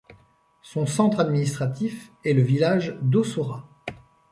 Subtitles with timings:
[0.63, 3.67] Son centre administratif est le village d'Ossora.